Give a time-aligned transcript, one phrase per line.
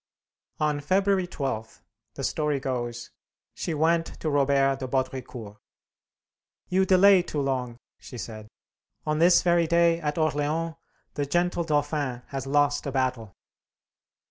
[0.59, 1.83] On February 12,
[2.15, 3.11] the story goes,
[3.53, 5.57] she went to Robert de Baudricourt.
[6.69, 8.47] "You delay too long," she said.
[9.05, 10.73] "On this very day, at Orleans,
[11.13, 13.35] the gentle Dauphin has lost a battle."